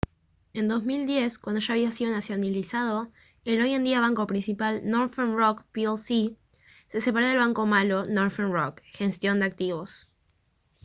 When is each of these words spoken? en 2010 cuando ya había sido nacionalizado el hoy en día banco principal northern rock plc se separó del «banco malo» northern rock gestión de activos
en 0.53 0.67
2010 0.67 1.37
cuando 1.37 1.61
ya 1.61 1.73
había 1.75 1.91
sido 1.91 2.09
nacionalizado 2.11 3.11
el 3.45 3.61
hoy 3.61 3.75
en 3.75 3.83
día 3.83 3.99
banco 4.01 4.25
principal 4.25 4.81
northern 4.83 5.37
rock 5.37 5.63
plc 5.71 6.33
se 6.87 7.01
separó 7.01 7.27
del 7.27 7.37
«banco 7.37 7.67
malo» 7.67 8.05
northern 8.07 8.51
rock 8.51 8.81
gestión 8.93 9.41
de 9.41 9.45
activos 9.45 10.09